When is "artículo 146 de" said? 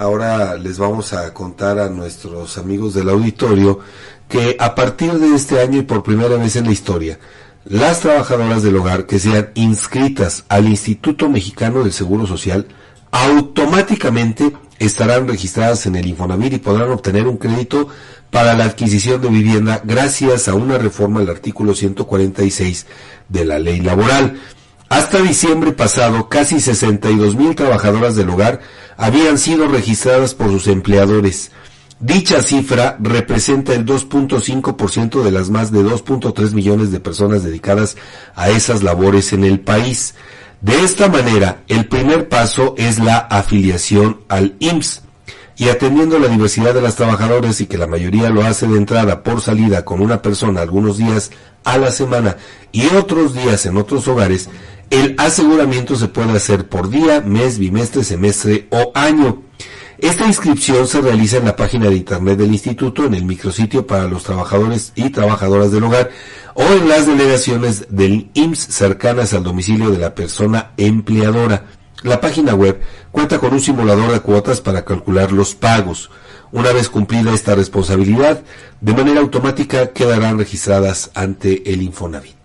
21.28-23.44